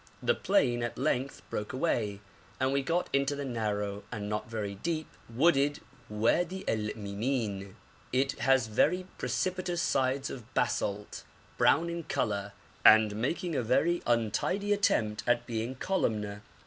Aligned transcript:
The 0.23 0.33
plain 0.33 0.81
at 0.81 0.97
length 0.97 1.47
broke 1.51 1.73
away, 1.73 2.21
and 2.59 2.73
we 2.73 2.81
got 2.81 3.07
into 3.13 3.35
the 3.35 3.45
narrow, 3.45 4.01
and 4.11 4.27
not 4.27 4.49
very 4.49 4.73
deep, 4.73 5.05
wooded 5.29 5.79
Wadi 6.09 6.67
el 6.67 6.89
Mimin. 6.95 7.75
It 8.11 8.31
has 8.39 8.65
very 8.65 9.05
precipitous 9.19 9.79
sides 9.83 10.31
of 10.31 10.51
basalt, 10.55 11.23
brown 11.55 11.87
in 11.87 12.05
colour, 12.05 12.53
and 12.83 13.15
making 13.15 13.53
a 13.55 13.61
very 13.61 14.01
untidy 14.07 14.73
attempt 14.73 15.21
at 15.27 15.45
being 15.45 15.75
columnar. 15.75 16.41